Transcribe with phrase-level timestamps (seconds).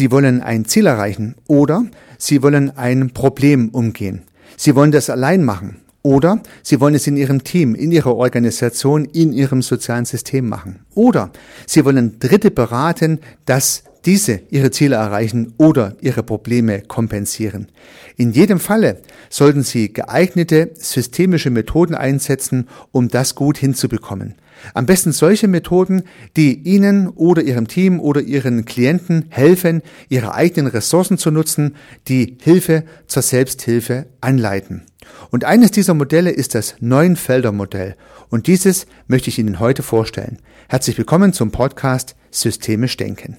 [0.00, 1.84] Sie wollen ein Ziel erreichen oder
[2.16, 4.22] Sie wollen ein Problem umgehen.
[4.56, 9.04] Sie wollen das allein machen oder Sie wollen es in Ihrem Team, in Ihrer Organisation,
[9.04, 10.86] in Ihrem sozialen System machen.
[10.94, 11.30] Oder
[11.66, 17.68] Sie wollen Dritte beraten, dass diese ihre Ziele erreichen oder ihre Probleme kompensieren.
[18.16, 24.36] In jedem Falle sollten Sie geeignete systemische Methoden einsetzen, um das gut hinzubekommen.
[24.74, 26.02] Am besten solche Methoden,
[26.36, 31.76] die Ihnen oder Ihrem Team oder Ihren Klienten helfen, Ihre eigenen Ressourcen zu nutzen,
[32.08, 34.82] die Hilfe zur Selbsthilfe anleiten.
[35.30, 37.96] Und eines dieser Modelle ist das Neunfelder-Modell.
[38.28, 40.38] Und dieses möchte ich Ihnen heute vorstellen.
[40.68, 43.36] Herzlich willkommen zum Podcast Systemisch Denken.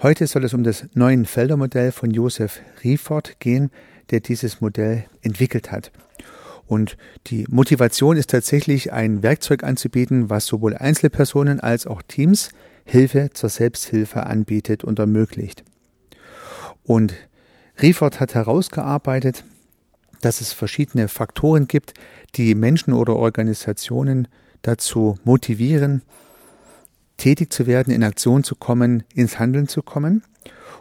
[0.00, 3.72] Heute soll es um das neuen Feldermodell von Josef Riefort gehen,
[4.10, 5.90] der dieses Modell entwickelt hat.
[6.68, 6.96] Und
[7.26, 12.50] die Motivation ist tatsächlich, ein Werkzeug anzubieten, was sowohl Einzelpersonen als auch Teams
[12.84, 15.64] Hilfe zur Selbsthilfe anbietet und ermöglicht.
[16.84, 17.14] Und
[17.82, 19.42] Riefort hat herausgearbeitet,
[20.20, 21.94] dass es verschiedene Faktoren gibt,
[22.36, 24.28] die Menschen oder Organisationen
[24.62, 26.02] dazu motivieren,
[27.18, 30.22] tätig zu werden, in Aktion zu kommen, ins Handeln zu kommen.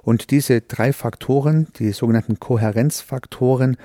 [0.01, 3.75] Und diese drei Faktoren, die sogenannten Kohärenzfaktoren,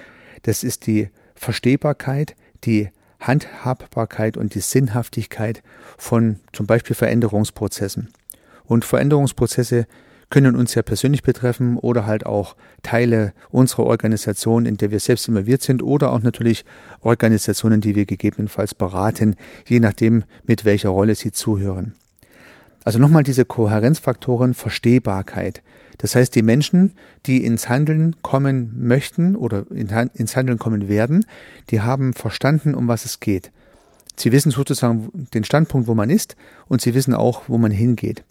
[0.42, 5.62] das ist die Verstehbarkeit, die Handhabbarkeit und die Sinnhaftigkeit
[5.98, 8.12] von zum Beispiel Veränderungsprozessen.
[8.64, 9.86] Und Veränderungsprozesse
[10.30, 15.28] können uns ja persönlich betreffen oder halt auch Teile unserer Organisation, in der wir selbst
[15.28, 16.64] involviert sind oder auch natürlich
[17.00, 19.36] Organisationen, die wir gegebenenfalls beraten,
[19.66, 21.94] je nachdem, mit welcher Rolle sie zuhören.
[22.84, 25.62] Also nochmal diese Kohärenzfaktoren Verstehbarkeit.
[25.98, 26.94] Das heißt, die Menschen,
[27.26, 31.24] die ins Handeln kommen möchten oder ins Handeln kommen werden,
[31.70, 33.52] die haben verstanden, um was es geht.
[34.16, 36.36] Sie wissen sozusagen den Standpunkt, wo man ist
[36.66, 38.24] und sie wissen auch, wo man hingeht.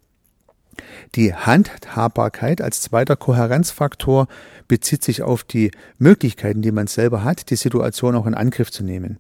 [1.15, 4.27] Die Handhabbarkeit als zweiter Kohärenzfaktor
[4.67, 8.83] bezieht sich auf die Möglichkeiten, die man selber hat, die Situation auch in Angriff zu
[8.83, 9.17] nehmen.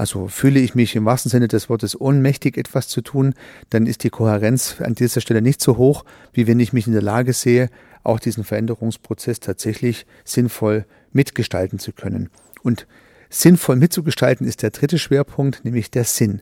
[0.00, 3.34] Also fühle ich mich im wahrsten Sinne des Wortes ohnmächtig, etwas zu tun,
[3.68, 6.94] dann ist die Kohärenz an dieser Stelle nicht so hoch, wie wenn ich mich in
[6.94, 7.68] der Lage sehe,
[8.02, 12.30] auch diesen Veränderungsprozess tatsächlich sinnvoll mitgestalten zu können.
[12.62, 12.86] Und
[13.28, 16.40] sinnvoll mitzugestalten ist der dritte Schwerpunkt, nämlich der Sinn.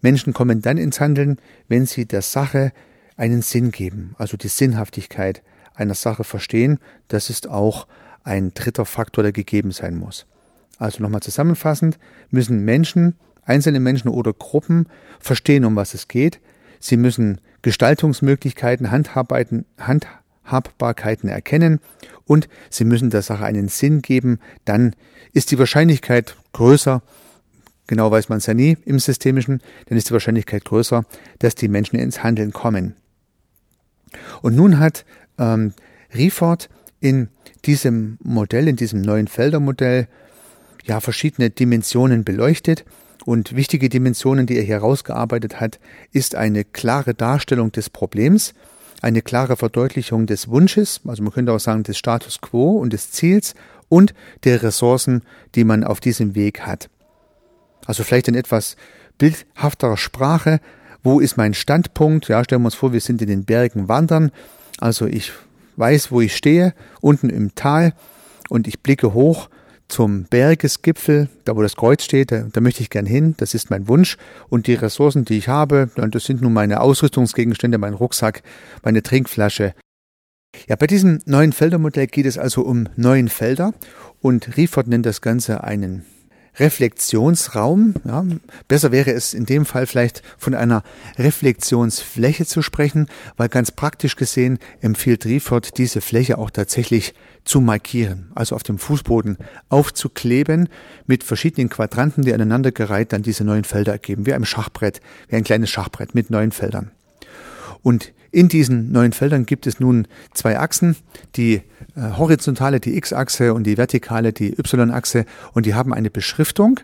[0.00, 1.36] Menschen kommen dann ins Handeln,
[1.68, 2.72] wenn sie der Sache
[3.18, 5.42] einen Sinn geben, also die Sinnhaftigkeit
[5.74, 6.78] einer Sache verstehen.
[7.08, 7.88] Das ist auch
[8.24, 10.24] ein dritter Faktor, der gegeben sein muss.
[10.78, 11.98] Also nochmal zusammenfassend,
[12.30, 14.86] müssen Menschen, einzelne Menschen oder Gruppen
[15.20, 16.40] verstehen, um was es geht.
[16.80, 21.80] Sie müssen Gestaltungsmöglichkeiten, Handhabbarkeiten, Handhabbarkeiten erkennen
[22.24, 24.40] und sie müssen der Sache einen Sinn geben.
[24.64, 24.94] Dann
[25.32, 27.02] ist die Wahrscheinlichkeit größer,
[27.86, 31.04] genau weiß man es ja nie im Systemischen, dann ist die Wahrscheinlichkeit größer,
[31.38, 32.94] dass die Menschen ins Handeln kommen.
[34.42, 35.04] Und nun hat
[35.38, 35.72] ähm,
[36.14, 36.68] Riefort
[37.00, 37.28] in
[37.64, 40.08] diesem Modell, in diesem neuen Feldermodell
[40.86, 42.84] ja verschiedene Dimensionen beleuchtet.
[43.24, 45.80] Und wichtige Dimensionen, die er hier herausgearbeitet hat,
[46.12, 48.54] ist eine klare Darstellung des Problems,
[49.02, 53.10] eine klare Verdeutlichung des Wunsches, also man könnte auch sagen des Status quo und des
[53.10, 53.54] Ziels
[53.88, 54.14] und
[54.44, 55.22] der Ressourcen,
[55.54, 56.88] die man auf diesem Weg hat.
[57.84, 58.76] Also vielleicht in etwas
[59.18, 60.60] bildhafterer Sprache,
[61.02, 62.28] wo ist mein Standpunkt?
[62.28, 64.30] Ja, stellen wir uns vor, wir sind in den Bergen wandern.
[64.78, 65.32] Also ich
[65.76, 67.92] weiß, wo ich stehe, unten im Tal
[68.48, 69.48] und ich blicke hoch
[69.88, 73.70] zum Bergesgipfel, da wo das Kreuz steht, da, da, möchte ich gern hin, das ist
[73.70, 74.16] mein Wunsch.
[74.48, 78.42] Und die Ressourcen, die ich habe, das sind nun meine Ausrüstungsgegenstände, mein Rucksack,
[78.82, 79.74] meine Trinkflasche.
[80.68, 83.74] Ja, bei diesem neuen Feldermodell geht es also um neun Felder
[84.20, 86.04] und Riefort nennt das Ganze einen
[86.58, 87.94] Reflexionsraum.
[88.04, 88.24] Ja,
[88.68, 90.82] besser wäre es in dem Fall vielleicht von einer
[91.18, 98.30] Reflexionsfläche zu sprechen, weil ganz praktisch gesehen empfiehlt Riefort, diese Fläche auch tatsächlich zu markieren,
[98.34, 99.38] also auf dem Fußboden
[99.68, 100.68] aufzukleben
[101.06, 105.44] mit verschiedenen Quadranten, die aneinandergereiht dann diese neuen Felder ergeben, wie ein Schachbrett, wie ein
[105.44, 106.90] kleines Schachbrett mit neun Feldern.
[107.86, 110.96] Und in diesen neuen Feldern gibt es nun zwei Achsen,
[111.36, 111.62] die
[111.94, 116.80] äh, horizontale, die X-Achse und die vertikale, die Y-Achse und die haben eine Beschriftung.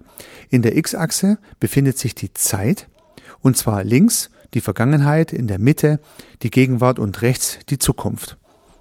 [0.49, 2.87] In der X-Achse befindet sich die Zeit
[3.41, 5.99] und zwar links die Vergangenheit, in der Mitte
[6.45, 8.37] die Gegenwart und rechts die Zukunft.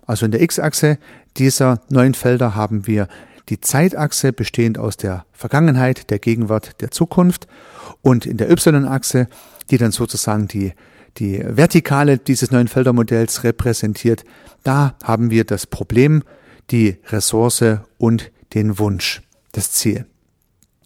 [0.05, 0.99] Also in der X-Achse
[1.37, 3.07] dieser neuen Felder haben wir
[3.49, 7.47] die Zeitachse bestehend aus der Vergangenheit, der Gegenwart, der Zukunft
[8.03, 9.27] und in der Y-Achse,
[9.71, 10.73] die dann sozusagen die
[11.17, 14.23] die Vertikale dieses neuen Feldermodells repräsentiert.
[14.63, 16.23] Da haben wir das Problem,
[16.69, 17.63] die Ressource
[17.97, 19.21] und den Wunsch,
[19.51, 20.05] das Ziel.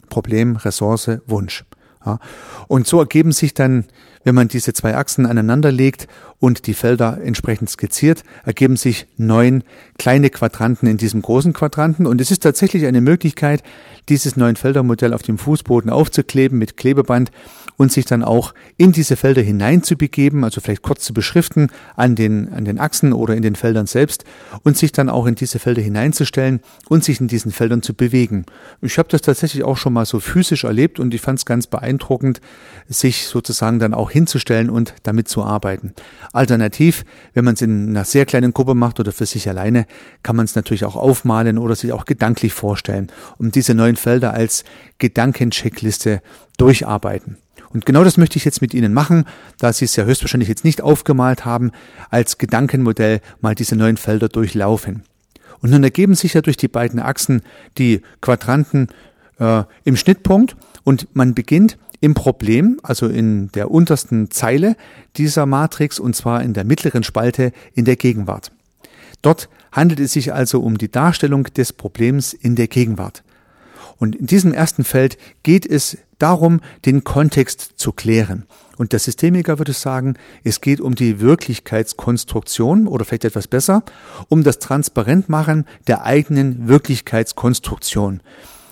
[0.10, 1.66] Problem, Ressource, Wunsch.
[2.06, 2.20] Ja.
[2.68, 3.86] Und so ergeben sich dann,
[4.24, 6.08] wenn man diese zwei Achsen aneinander legt
[6.40, 9.64] und die Felder entsprechend skizziert, ergeben sich neun
[9.98, 12.08] kleine Quadranten in diesem großen Quadranten.
[12.08, 13.64] Und es ist tatsächlich eine Möglichkeit,
[14.10, 17.32] dieses neuen Feldermodell auf dem Fußboden aufzukleben mit Klebeband
[17.78, 22.52] und sich dann auch in diese Felder hineinzubegeben, also vielleicht kurz zu beschriften an den,
[22.54, 24.24] an den Achsen oder in den Feldern selbst
[24.64, 28.46] und sich dann auch in diese Felder hineinzustellen und sich in diesen Feldern zu bewegen.
[28.82, 31.68] Ich habe das tatsächlich auch schon mal so physisch erlebt und ich fand es ganz
[31.68, 32.42] beeindruckend,
[32.88, 35.94] sich sozusagen dann auch hinzustellen und damit zu arbeiten.
[36.34, 39.86] Alternativ, wenn man es in einer sehr kleinen Gruppe macht oder für sich alleine,
[40.24, 44.34] kann man es natürlich auch aufmalen oder sich auch gedanklich vorstellen, um diese neuen Felder
[44.34, 44.64] als
[44.98, 46.22] Gedankencheckliste
[46.58, 47.38] durcharbeiten.
[47.76, 49.26] Und genau das möchte ich jetzt mit Ihnen machen,
[49.60, 51.72] da Sie es ja höchstwahrscheinlich jetzt nicht aufgemalt haben,
[52.10, 55.04] als Gedankenmodell mal diese neuen Felder durchlaufen.
[55.60, 57.42] Und nun ergeben sich ja durch die beiden Achsen
[57.78, 58.88] die Quadranten
[59.40, 60.56] äh, im Schnittpunkt
[60.86, 64.78] und man beginnt im Problem, also in der untersten Zeile
[65.18, 68.54] dieser Matrix und zwar in der mittleren Spalte in der Gegenwart.
[69.22, 73.22] Dort handelt es sich also um die Darstellung des Problems in der Gegenwart.
[73.98, 78.46] Und in diesem ersten Feld geht es darum, den Kontext zu klären.
[78.78, 83.84] Und der Systemiker würde sagen, es geht um die Wirklichkeitskonstruktion oder vielleicht etwas besser,
[84.28, 88.22] um das Transparentmachen der eigenen Wirklichkeitskonstruktion.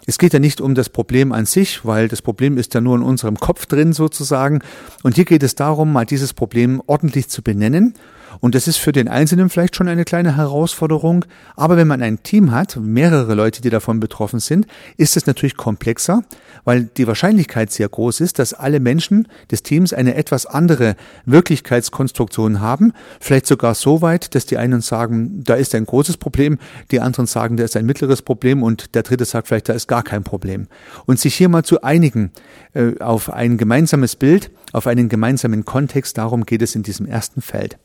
[0.05, 2.97] Es geht ja nicht um das Problem an sich, weil das Problem ist ja nur
[2.97, 4.59] in unserem Kopf drin sozusagen.
[5.01, 7.93] Und hier geht es darum, mal dieses Problem ordentlich zu benennen
[8.39, 11.25] und das ist für den Einzelnen vielleicht schon eine kleine Herausforderung.
[11.55, 15.57] Aber wenn man ein Team hat, mehrere Leute, die davon betroffen sind, ist es natürlich
[15.57, 16.23] komplexer,
[16.63, 20.95] weil die Wahrscheinlichkeit sehr groß ist, dass alle Menschen des Teams eine etwas andere
[21.25, 22.93] Wirklichkeitskonstruktion haben.
[23.19, 26.57] Vielleicht sogar so weit, dass die einen sagen, da ist ein großes Problem,
[26.91, 29.87] die anderen sagen, da ist ein mittleres Problem und der dritte sagt vielleicht, da ist
[29.87, 30.67] gar kein Problem.
[31.05, 32.31] Und sich hier mal zu einigen
[32.73, 37.41] äh, auf ein gemeinsames Bild, auf einen gemeinsamen Kontext, darum geht es in diesem ersten
[37.41, 37.77] Feld.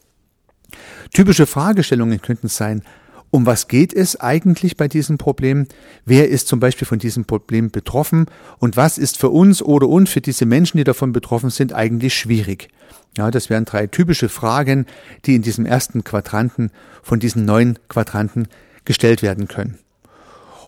[1.12, 2.82] Typische Fragestellungen könnten sein,
[3.30, 5.66] um was geht es eigentlich bei diesem Problem?
[6.06, 8.26] Wer ist zum Beispiel von diesem Problem betroffen?
[8.58, 12.14] Und was ist für uns oder und für diese Menschen, die davon betroffen sind, eigentlich
[12.14, 12.68] schwierig?
[13.18, 14.86] Ja, das wären drei typische Fragen,
[15.26, 16.70] die in diesem ersten Quadranten
[17.02, 18.48] von diesen neun Quadranten
[18.84, 19.78] gestellt werden können.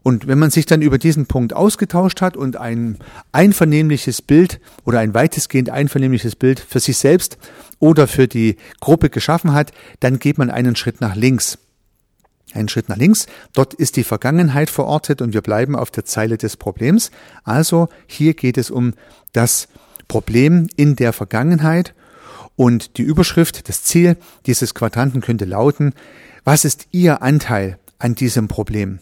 [0.03, 2.99] Und wenn man sich dann über diesen Punkt ausgetauscht hat und ein
[3.33, 7.39] einvernehmliches Bild oder ein weitestgehend einvernehmliches Bild für sich selbst
[7.81, 11.59] oder für die Gruppe geschaffen hat, dann geht man einen Schritt nach links.
[12.53, 16.37] Einen Schritt nach links, dort ist die Vergangenheit verortet und wir bleiben auf der Zeile
[16.37, 17.11] des Problems.
[17.45, 18.95] Also hier geht es um
[19.33, 19.69] das
[20.09, 21.95] Problem in der Vergangenheit
[22.57, 24.17] und die Überschrift, das Ziel
[24.47, 25.95] dieses Quadranten könnte lauten,
[26.45, 28.99] was ist Ihr Anteil an diesem Problem?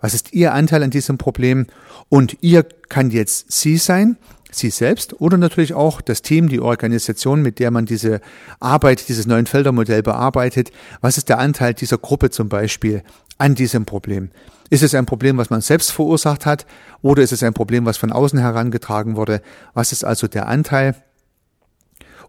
[0.00, 1.66] Was ist Ihr Anteil an diesem Problem?
[2.08, 4.16] Und ihr kann jetzt Sie sein,
[4.50, 8.20] Sie selbst oder natürlich auch das Team, die Organisation, mit der man diese
[8.60, 10.70] Arbeit, dieses neuen Feldermodell bearbeitet.
[11.00, 13.02] Was ist der Anteil dieser Gruppe zum Beispiel
[13.36, 14.30] an diesem Problem?
[14.70, 16.66] Ist es ein Problem, was man selbst verursacht hat
[17.02, 19.42] oder ist es ein Problem, was von außen herangetragen wurde?
[19.74, 20.94] Was ist also der Anteil?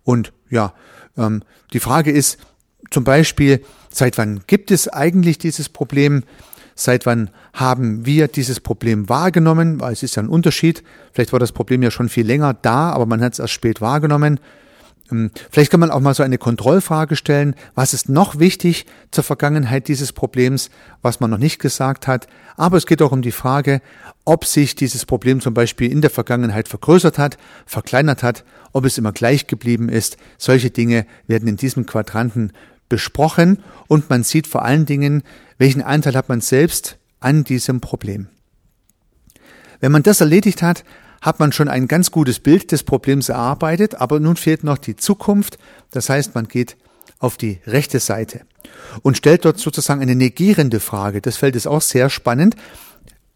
[0.04, 0.74] Und ja,
[1.18, 1.44] ähm,
[1.74, 2.38] die Frage ist
[2.92, 6.24] zum Beispiel, seit wann gibt es eigentlich dieses Problem?
[6.80, 9.82] Seit wann haben wir dieses Problem wahrgenommen?
[9.82, 10.82] Es ist ja ein Unterschied.
[11.12, 13.82] Vielleicht war das Problem ja schon viel länger da, aber man hat es erst spät
[13.82, 14.40] wahrgenommen.
[15.12, 17.56] Ähm, vielleicht kann man auch mal so eine Kontrollfrage stellen.
[17.76, 20.70] Was ist noch wichtig zur Vergangenheit dieses Problems,
[21.02, 22.28] was man noch nicht gesagt hat?
[22.56, 23.82] Aber es geht auch um die Frage,
[24.24, 28.98] ob sich dieses Problem zum Beispiel in der Vergangenheit vergrößert hat, verkleinert hat, ob es
[28.98, 30.16] immer gleich geblieben ist.
[30.38, 32.54] Solche Dinge werden in diesem Quadranten
[32.90, 35.24] besprochen und man sieht vor allen Dingen,
[35.58, 38.28] welchen Anteil hat man selbst an diesem Problem.
[39.80, 40.84] Wenn man das erledigt hat,
[41.22, 44.96] hat man schon ein ganz gutes Bild des Problems erarbeitet, aber nun fehlt noch die
[44.96, 45.58] Zukunft.
[45.92, 46.78] Das heißt, man geht
[47.20, 48.42] auf die rechte Seite
[49.02, 51.22] und stellt dort sozusagen eine negierende Frage.
[51.22, 52.56] Das Feld ist auch sehr spannend.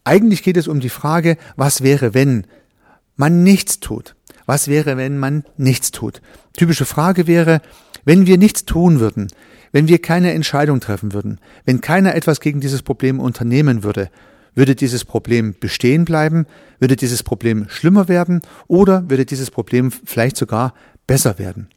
[0.04, 2.46] Eigentlich geht es um die Frage, was wäre, wenn
[3.16, 4.14] man nichts tut?
[4.46, 6.20] Was wäre, wenn man nichts tut?
[6.54, 7.60] Typische Frage wäre,
[8.04, 9.28] wenn wir nichts tun würden,
[9.72, 14.10] wenn wir keine Entscheidung treffen würden, wenn keiner etwas gegen dieses Problem unternehmen würde,
[14.54, 16.46] würde dieses Problem bestehen bleiben,
[16.78, 20.74] würde dieses Problem schlimmer werden oder würde dieses Problem vielleicht sogar
[21.06, 21.68] besser werden?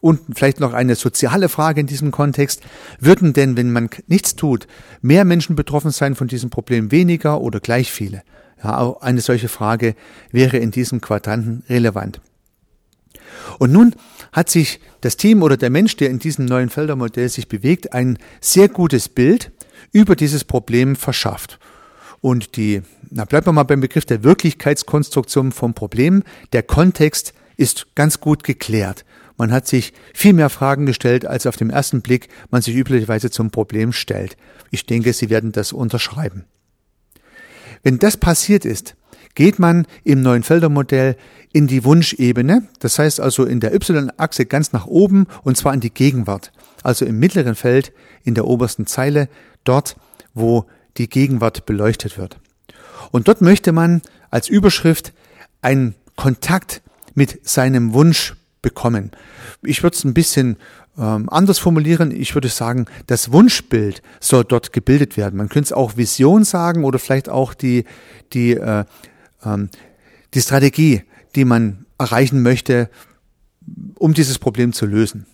[0.00, 2.62] Und vielleicht noch eine soziale Frage in diesem Kontext.
[2.98, 4.66] Würden denn, wenn man nichts tut,
[5.00, 8.22] mehr Menschen betroffen sein von diesem Problem, weniger oder gleich viele?
[8.62, 9.94] Ja, auch eine solche Frage
[10.32, 12.20] wäre in diesem Quadranten relevant.
[13.58, 13.94] Und nun
[14.32, 18.18] hat sich das Team oder der Mensch, der in diesem neuen Feldermodell sich bewegt, ein
[18.40, 19.52] sehr gutes Bild
[19.92, 21.58] über dieses Problem verschafft.
[22.20, 26.22] Und die, na bleiben wir mal beim Begriff der Wirklichkeitskonstruktion vom Problem.
[26.52, 29.04] Der Kontext ist ganz gut geklärt.
[29.36, 33.30] Man hat sich viel mehr Fragen gestellt, als auf den ersten Blick man sich üblicherweise
[33.30, 34.36] zum Problem stellt.
[34.70, 36.44] Ich denke, Sie werden das unterschreiben.
[37.82, 38.94] Wenn das passiert ist,
[39.34, 41.16] geht man im neuen Feldermodell
[41.52, 45.80] in die Wunschebene, das heißt also in der Y-Achse ganz nach oben und zwar in
[45.80, 47.92] die Gegenwart, also im mittleren Feld
[48.24, 49.28] in der obersten Zeile,
[49.64, 49.96] dort,
[50.34, 52.38] wo die Gegenwart beleuchtet wird.
[53.10, 55.12] Und dort möchte man als Überschrift
[55.60, 56.82] einen Kontakt
[57.14, 59.10] mit seinem Wunsch bekommen.
[59.62, 60.56] Ich würde es ein bisschen
[60.98, 62.10] ähm, anders formulieren.
[62.10, 65.36] Ich würde sagen, das Wunschbild soll dort gebildet werden.
[65.36, 67.84] Man könnte es auch Vision sagen oder vielleicht auch die,
[68.32, 68.84] die, äh,
[70.34, 71.02] die Strategie,
[71.34, 72.90] die man erreichen möchte,
[73.94, 75.26] um dieses Problem zu lösen.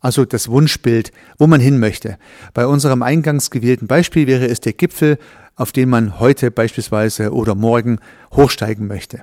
[0.00, 2.18] Also das Wunschbild, wo man hin möchte.
[2.54, 5.18] Bei unserem eingangs gewählten Beispiel wäre es der Gipfel,
[5.54, 8.00] auf den man heute beispielsweise oder morgen
[8.32, 9.20] hochsteigen möchte.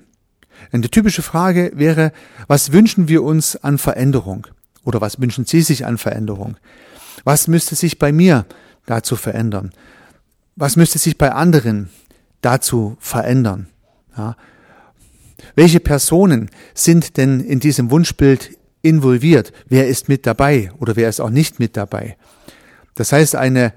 [0.71, 2.11] Eine typische Frage wäre,
[2.47, 4.47] was wünschen wir uns an Veränderung?
[4.83, 6.57] Oder was wünschen Sie sich an Veränderung?
[7.23, 8.45] Was müsste sich bei mir
[8.85, 9.71] dazu verändern?
[10.55, 11.89] Was müsste sich bei anderen
[12.41, 13.67] dazu verändern?
[14.19, 14.35] Ja.
[15.55, 19.53] Welche Personen sind denn in diesem Wunschbild involviert?
[19.67, 22.17] Wer ist mit dabei oder wer ist auch nicht mit dabei?
[22.95, 23.73] Das heißt, eine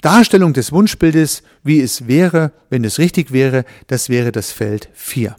[0.00, 5.36] Darstellung des Wunschbildes, wie es wäre, wenn es richtig wäre, das wäre das Feld 4.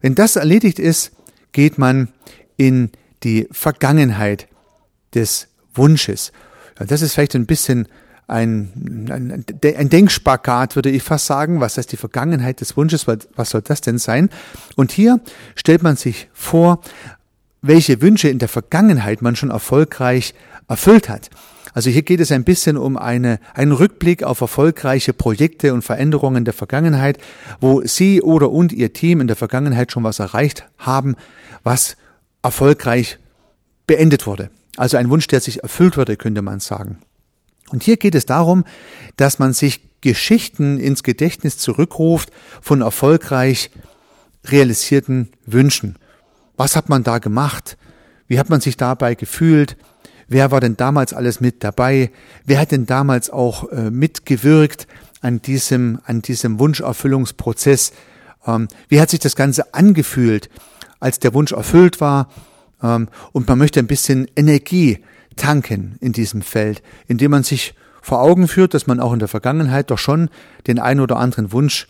[0.00, 1.10] Wenn das erledigt ist,
[1.50, 2.12] geht man
[2.56, 2.90] in
[3.24, 4.46] die Vergangenheit
[5.14, 6.30] des Wunsches.
[6.76, 7.88] Das ist vielleicht ein bisschen
[8.28, 11.60] ein, ein, ein Denkspagat, würde ich fast sagen.
[11.60, 13.06] Was heißt die Vergangenheit des Wunsches?
[13.06, 14.30] Was soll das denn sein?
[14.74, 15.20] Und hier
[15.54, 16.80] stellt man sich vor,
[17.62, 20.34] welche Wünsche in der Vergangenheit man schon erfolgreich
[20.68, 21.30] erfüllt hat.
[21.72, 26.46] Also hier geht es ein bisschen um eine, einen Rückblick auf erfolgreiche Projekte und Veränderungen
[26.46, 27.18] der Vergangenheit,
[27.60, 31.16] wo Sie oder und Ihr Team in der Vergangenheit schon was erreicht haben,
[31.64, 31.96] was
[32.42, 33.18] erfolgreich
[33.86, 34.50] beendet wurde.
[34.78, 36.98] Also ein Wunsch, der sich erfüllt wurde, könnte man sagen.
[37.70, 38.64] Und hier geht es darum,
[39.16, 42.30] dass man sich Geschichten ins Gedächtnis zurückruft
[42.60, 43.70] von erfolgreich
[44.44, 45.96] realisierten Wünschen.
[46.56, 47.76] Was hat man da gemacht?
[48.28, 49.76] Wie hat man sich dabei gefühlt?
[50.28, 52.10] Wer war denn damals alles mit dabei?
[52.44, 54.86] Wer hat denn damals auch äh, mitgewirkt
[55.20, 57.92] an diesem, an diesem Wunscherfüllungsprozess?
[58.46, 60.50] Ähm, wie hat sich das Ganze angefühlt,
[60.98, 62.28] als der Wunsch erfüllt war?
[62.82, 64.98] Ähm, und man möchte ein bisschen Energie
[65.36, 69.28] tanken in diesem Feld, indem man sich vor Augen führt, dass man auch in der
[69.28, 70.30] Vergangenheit doch schon
[70.66, 71.88] den einen oder anderen Wunsch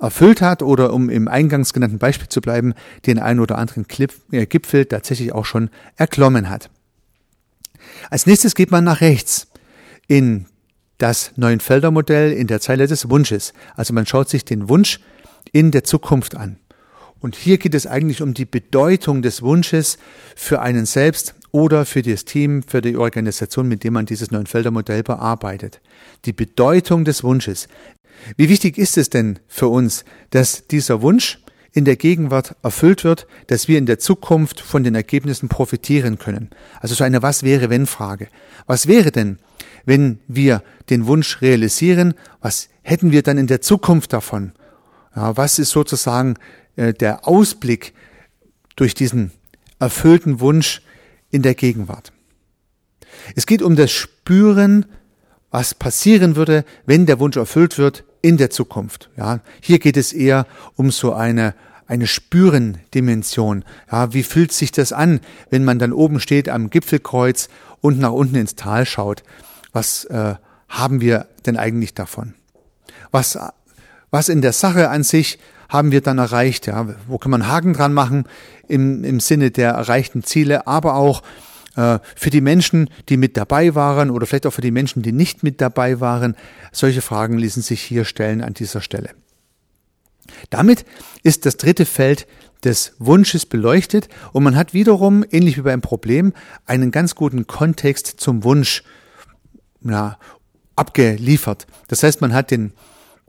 [0.00, 2.74] erfüllt hat oder um im eingangs genannten Beispiel zu bleiben,
[3.06, 6.70] den einen oder anderen Clip, äh, Gipfel tatsächlich auch schon erklommen hat.
[8.08, 9.48] Als nächstes geht man nach rechts
[10.08, 10.46] in
[10.98, 13.52] das Neuenfelder-Modell in der Zeile des Wunsches.
[13.74, 15.00] Also man schaut sich den Wunsch
[15.52, 16.59] in der Zukunft an.
[17.20, 19.98] Und hier geht es eigentlich um die Bedeutung des Wunsches
[20.34, 24.70] für einen selbst oder für das Team, für die Organisation, mit dem man dieses Neuenfelder
[24.70, 25.80] Modell bearbeitet.
[26.24, 27.68] Die Bedeutung des Wunsches.
[28.36, 31.38] Wie wichtig ist es denn für uns, dass dieser Wunsch
[31.72, 36.50] in der Gegenwart erfüllt wird, dass wir in der Zukunft von den Ergebnissen profitieren können?
[36.80, 38.28] Also so eine Was wäre wenn Frage.
[38.66, 39.38] Was wäre denn,
[39.84, 42.14] wenn wir den Wunsch realisieren?
[42.40, 44.52] Was hätten wir dann in der Zukunft davon?
[45.14, 46.34] Ja, was ist sozusagen
[46.80, 47.92] äh, der Ausblick
[48.74, 49.32] durch diesen
[49.78, 50.80] erfüllten Wunsch
[51.30, 52.12] in der Gegenwart.
[53.36, 54.86] Es geht um das Spüren,
[55.50, 59.10] was passieren würde, wenn der Wunsch erfüllt wird in der Zukunft.
[59.16, 60.46] Ja, hier geht es eher
[60.76, 61.54] um so eine
[61.86, 63.64] eine Spüren-Dimension.
[63.90, 65.18] Ja, wie fühlt sich das an,
[65.50, 67.48] wenn man dann oben steht am Gipfelkreuz
[67.80, 69.24] und nach unten ins Tal schaut?
[69.72, 70.36] Was äh,
[70.68, 72.34] haben wir denn eigentlich davon?
[73.10, 73.36] Was,
[74.12, 76.66] was in der Sache an sich haben wir dann erreicht?
[76.66, 76.86] Ja?
[77.08, 78.24] Wo kann man Haken dran machen
[78.68, 81.22] im, im Sinne der erreichten Ziele, aber auch
[81.76, 85.12] äh, für die Menschen, die mit dabei waren oder vielleicht auch für die Menschen, die
[85.12, 86.36] nicht mit dabei waren.
[86.72, 89.10] Solche Fragen ließen sich hier stellen an dieser Stelle.
[90.50, 90.84] Damit
[91.22, 92.26] ist das dritte Feld
[92.64, 96.32] des Wunsches beleuchtet und man hat wiederum, ähnlich wie beim Problem,
[96.66, 98.82] einen ganz guten Kontext zum Wunsch
[99.82, 100.18] ja,
[100.76, 101.66] abgeliefert.
[101.88, 102.72] Das heißt, man hat den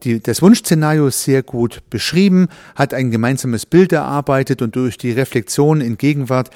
[0.04, 5.80] die, das Wunschszenario sehr gut beschrieben, hat ein gemeinsames Bild erarbeitet und durch die Reflexion
[5.80, 6.50] in Gegenwart,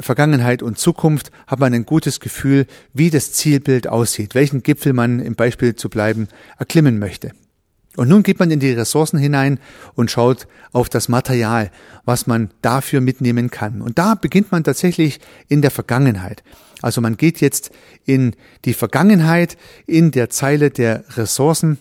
[0.00, 5.20] Vergangenheit und Zukunft hat man ein gutes Gefühl, wie das Zielbild aussieht, welchen Gipfel man
[5.20, 7.32] im Beispiel zu bleiben erklimmen möchte.
[7.96, 9.58] Und nun geht man in die Ressourcen hinein
[9.94, 11.72] und schaut auf das Material,
[12.04, 13.82] was man dafür mitnehmen kann.
[13.82, 16.44] Und da beginnt man tatsächlich in der Vergangenheit.
[16.80, 17.72] Also man geht jetzt
[18.04, 19.56] in die Vergangenheit
[19.86, 21.78] in der Zeile der Ressourcen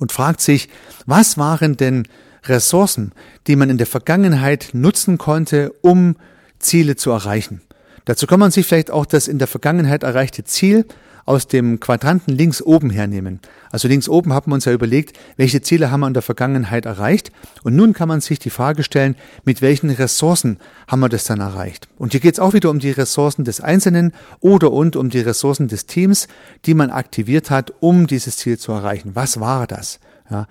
[0.00, 0.68] und fragt sich,
[1.06, 2.08] was waren denn
[2.44, 3.12] Ressourcen,
[3.46, 6.16] die man in der Vergangenheit nutzen konnte, um
[6.58, 7.60] Ziele zu erreichen.
[8.06, 10.86] Dazu kann man sich vielleicht auch das in der Vergangenheit erreichte Ziel
[11.30, 13.38] aus dem Quadranten links oben hernehmen.
[13.70, 16.86] Also links oben haben wir uns ja überlegt, welche Ziele haben wir in der Vergangenheit
[16.86, 17.30] erreicht.
[17.62, 20.58] Und nun kann man sich die Frage stellen, mit welchen Ressourcen
[20.88, 21.88] haben wir das dann erreicht.
[21.98, 25.20] Und hier geht es auch wieder um die Ressourcen des Einzelnen oder und um die
[25.20, 26.26] Ressourcen des Teams,
[26.66, 29.12] die man aktiviert hat, um dieses Ziel zu erreichen.
[29.14, 30.00] Was war das?
[30.30, 30.48] Ja.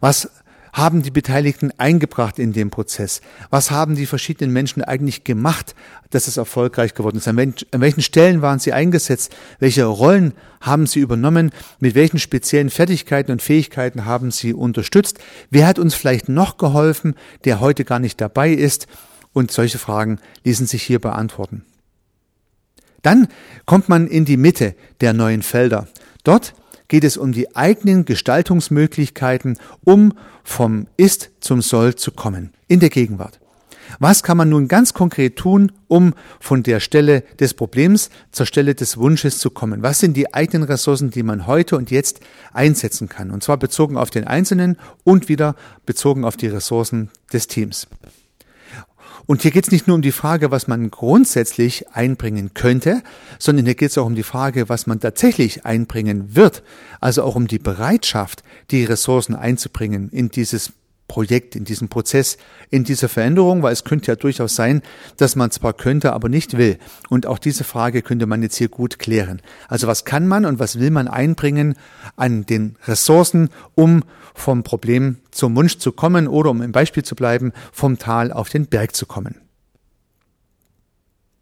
[0.00, 0.30] Was
[0.74, 3.20] haben die Beteiligten eingebracht in den Prozess?
[3.48, 5.76] Was haben die verschiedenen Menschen eigentlich gemacht,
[6.10, 7.28] dass es erfolgreich geworden ist?
[7.28, 9.34] An, welchen Stellen waren sie eingesetzt?
[9.60, 11.52] Welche Rollen haben sie übernommen?
[11.78, 15.20] Mit welchen speziellen Fertigkeiten und Fähigkeiten haben sie unterstützt?
[15.48, 17.14] Wer hat uns vielleicht noch geholfen,
[17.44, 18.88] der heute gar nicht dabei ist?
[19.32, 21.64] Und solche Fragen ließen sich hier beantworten.
[23.02, 23.28] Dann
[23.64, 25.86] kommt man in die Mitte der neuen Felder.
[26.24, 26.54] Dort
[26.88, 30.12] geht es um die eigenen Gestaltungsmöglichkeiten, um
[30.42, 33.40] vom Ist zum Soll zu kommen, in der Gegenwart.
[33.98, 38.74] Was kann man nun ganz konkret tun, um von der Stelle des Problems zur Stelle
[38.74, 39.82] des Wunsches zu kommen?
[39.82, 42.20] Was sind die eigenen Ressourcen, die man heute und jetzt
[42.52, 43.30] einsetzen kann?
[43.30, 45.54] Und zwar bezogen auf den Einzelnen und wieder
[45.86, 47.86] bezogen auf die Ressourcen des Teams.
[49.26, 53.02] Und hier geht es nicht nur um die Frage, was man grundsätzlich einbringen könnte,
[53.38, 56.62] sondern hier geht es auch um die Frage, was man tatsächlich einbringen wird.
[57.00, 60.72] Also auch um die Bereitschaft, die Ressourcen einzubringen in dieses
[61.08, 62.38] Projekt, in diesem Prozess,
[62.70, 64.82] in dieser Veränderung, weil es könnte ja durchaus sein,
[65.16, 66.78] dass man zwar könnte, aber nicht will.
[67.08, 69.42] Und auch diese Frage könnte man jetzt hier gut klären.
[69.68, 71.74] Also was kann man und was will man einbringen
[72.16, 74.02] an den Ressourcen, um
[74.34, 78.48] vom Problem zum Wunsch zu kommen oder um im Beispiel zu bleiben, vom Tal auf
[78.48, 79.36] den Berg zu kommen.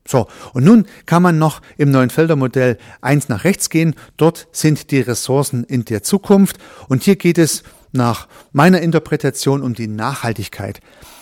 [0.06, 3.94] So, und nun kann man noch im neuen Feldermodell eins nach rechts gehen.
[4.16, 6.58] Dort sind die Ressourcen in der Zukunft.
[6.88, 10.80] Und hier geht es nach meiner Interpretation um die Nachhaltigkeit.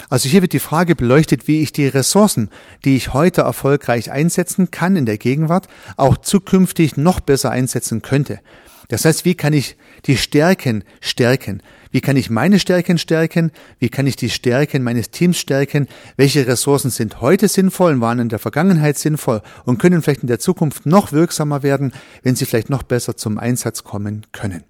[0.09, 2.51] Also hier wird die Frage beleuchtet, wie ich die Ressourcen,
[2.85, 8.41] die ich heute erfolgreich einsetzen kann in der Gegenwart, auch zukünftig noch besser einsetzen könnte.
[8.89, 11.63] Das heißt, wie kann ich die Stärken stärken?
[11.93, 13.53] Wie kann ich meine Stärken stärken?
[13.79, 15.87] Wie kann ich die Stärken meines Teams stärken?
[16.17, 20.29] Welche Ressourcen sind heute sinnvoll und waren in der Vergangenheit sinnvoll und können vielleicht in
[20.29, 21.93] der Zukunft noch wirksamer werden,
[22.25, 24.65] wenn sie vielleicht noch besser zum Einsatz kommen können?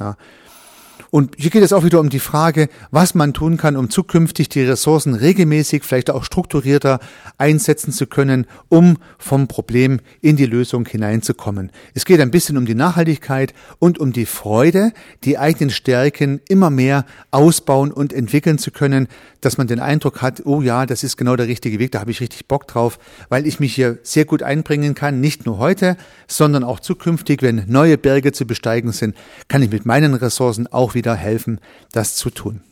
[0.00, 0.16] Ja.
[1.10, 4.48] Und hier geht es auch wieder um die Frage, was man tun kann, um zukünftig
[4.48, 7.00] die Ressourcen regelmäßig, vielleicht auch strukturierter
[7.38, 11.70] einsetzen zu können, um vom Problem in die Lösung hineinzukommen.
[11.94, 14.92] Es geht ein bisschen um die Nachhaltigkeit und um die Freude,
[15.24, 19.08] die eigenen Stärken immer mehr ausbauen und entwickeln zu können,
[19.40, 22.10] dass man den Eindruck hat, oh ja, das ist genau der richtige Weg, da habe
[22.10, 25.96] ich richtig Bock drauf, weil ich mich hier sehr gut einbringen kann, nicht nur heute,
[26.26, 29.16] sondern auch zukünftig, wenn neue Berge zu besteigen sind,
[29.48, 31.60] kann ich mit meinen Ressourcen auch wieder helfen,
[31.92, 32.62] das zu tun.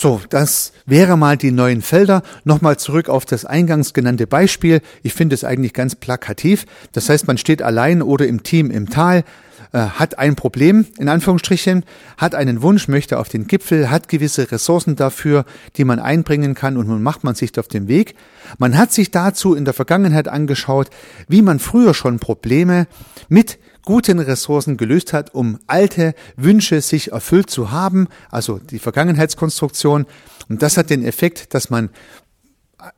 [0.00, 2.22] So, das wäre mal die neuen Felder.
[2.44, 4.80] Nochmal zurück auf das eingangs genannte Beispiel.
[5.02, 6.66] Ich finde es eigentlich ganz plakativ.
[6.92, 9.24] Das heißt, man steht allein oder im Team im Tal,
[9.72, 11.84] äh, hat ein Problem, in Anführungsstrichen,
[12.16, 15.44] hat einen Wunsch, möchte auf den Gipfel, hat gewisse Ressourcen dafür,
[15.76, 18.14] die man einbringen kann und nun macht man sich auf den Weg.
[18.58, 20.90] Man hat sich dazu in der Vergangenheit angeschaut,
[21.26, 22.86] wie man früher schon Probleme
[23.28, 30.06] mit guten Ressourcen gelöst hat, um alte Wünsche sich erfüllt zu haben, also die Vergangenheitskonstruktion.
[30.48, 31.90] Und das hat den Effekt, dass man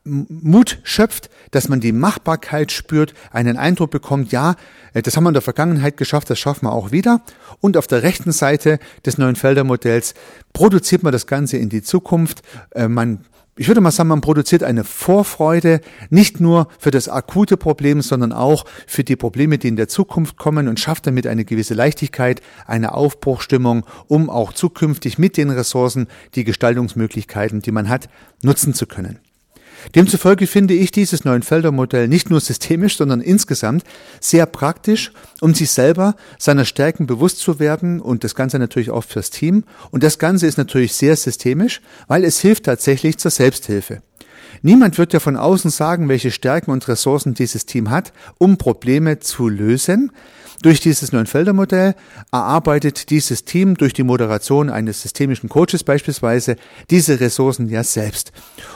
[0.05, 4.57] Mut schöpft, dass man die Machbarkeit spürt, einen Eindruck bekommt, ja,
[4.93, 7.23] äh, das haben wir in der Vergangenheit geschafft, das schaffen wir auch wieder.
[7.61, 10.15] Und auf der rechten Seite des neuen Feldermodells
[10.53, 12.43] produziert man das Ganze in die Zukunft.
[12.75, 13.25] Äh, man
[13.61, 18.33] ich würde mal sagen, man produziert eine Vorfreude, nicht nur für das akute Problem, sondern
[18.33, 22.41] auch für die Probleme, die in der Zukunft kommen und schafft damit eine gewisse Leichtigkeit,
[22.67, 28.09] eine Aufbruchstimmung, um auch zukünftig mit den Ressourcen die Gestaltungsmöglichkeiten, die man hat,
[28.43, 29.19] nutzen zu können.
[29.95, 33.85] Demzufolge finde ich dieses Neuenfelder-Modell nicht nur systemisch, sondern insgesamt
[34.21, 39.05] sehr praktisch, um sich selber seiner Stärken bewusst zu werden und das Ganze natürlich auch
[39.05, 39.65] fürs Team.
[39.91, 44.03] Und das Ganze ist natürlich sehr systemisch, weil es hilft tatsächlich zur Selbsthilfe.
[44.63, 49.19] Niemand wird ja von außen sagen, welche Stärken und Ressourcen dieses Team hat, um Probleme
[49.21, 50.13] zu lösen.
[50.63, 51.95] Durch dieses Neunfelder-Modell
[52.31, 56.57] erarbeitet dieses Team durch die Moderation eines systemischen Coaches beispielsweise
[56.91, 58.33] diese Ressourcen ja selbst.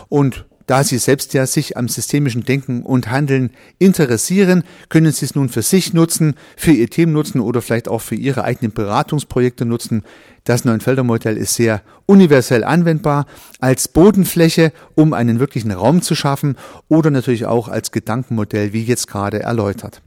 [0.08, 5.34] Und Da Sie selbst ja sich am systemischen Denken und Handeln interessieren, können Sie es
[5.34, 9.66] nun für sich nutzen, für Ihr Team nutzen oder vielleicht auch für Ihre eigenen Beratungsprojekte
[9.66, 10.04] nutzen.
[10.44, 13.26] Das Neunfelder-Modell ist sehr universell anwendbar
[13.60, 16.56] als Bodenfläche, um einen wirklichen Raum zu schaffen
[16.88, 20.00] oder natürlich auch als Gedankenmodell, wie jetzt gerade erläutert.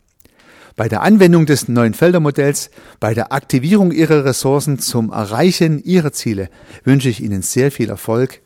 [0.75, 6.49] Bei der Anwendung des Neunfelder-Modells, bei der Aktivierung Ihrer Ressourcen zum Erreichen Ihrer Ziele
[6.83, 8.41] wünsche ich Ihnen sehr viel Erfolg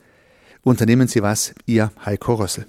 [0.64, 2.68] Unternehmen Sie was, Ihr Heiko Rössel.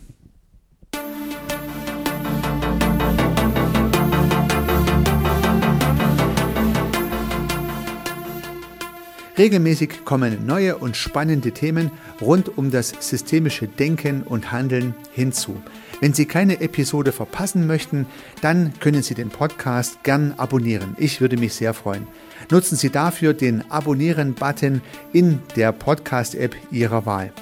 [9.36, 15.60] Regelmäßig kommen neue und spannende Themen rund um das systemische Denken und Handeln hinzu.
[16.00, 18.06] Wenn Sie keine Episode verpassen möchten,
[18.40, 20.96] dann können Sie den Podcast gern abonnieren.
[20.98, 22.06] Ich würde mich sehr freuen.
[22.50, 27.32] Nutzen Sie dafür den Abonnieren-Button in der Podcast-App Ihrer Wahl.